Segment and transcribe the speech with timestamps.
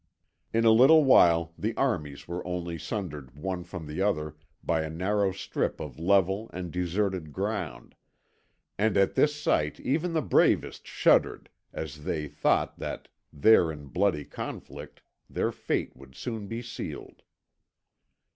[0.51, 4.89] In a little while the armies were only sundered one from the other by a
[4.89, 7.93] narrow strip of level and deserted ground,
[8.79, 14.25] and at this sight even the bravest shuddered as they thought that there in bloody
[14.25, 17.21] conflict their fate would soon be sealed.